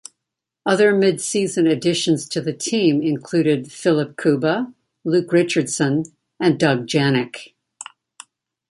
Other 0.65 0.95
mid-season 0.95 1.67
additions 1.67 2.27
to 2.29 2.41
the 2.41 2.53
team 2.53 3.03
included 3.03 3.71
Filip 3.71 4.17
Kuba, 4.19 4.73
Luke 5.03 5.31
Richardson 5.31 6.05
and 6.39 6.59
Doug 6.59 6.87
Janik. 6.87 7.51